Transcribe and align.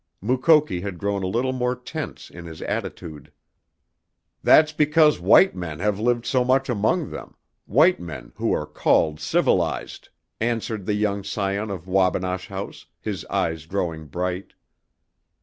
Mukoki 0.19 0.81
had 0.81 0.97
grown 0.97 1.21
a 1.21 1.27
little 1.27 1.53
more 1.53 1.75
tense 1.75 2.31
in 2.31 2.45
his 2.47 2.63
attitude. 2.63 3.31
"That's 4.41 4.73
because 4.73 5.19
white 5.19 5.55
men 5.55 5.77
have 5.77 5.99
lived 5.99 6.25
so 6.25 6.43
much 6.43 6.69
among 6.69 7.11
them, 7.11 7.35
white 7.67 7.99
men 7.99 8.31
who 8.37 8.51
are 8.51 8.65
called 8.65 9.19
civilized," 9.19 10.09
answered 10.39 10.87
the 10.87 10.95
young 10.95 11.23
scion 11.23 11.69
of 11.69 11.85
Wabinosh 11.87 12.47
House, 12.47 12.87
his 12.99 13.25
eyes 13.25 13.67
growing 13.67 14.07
bright. 14.07 14.53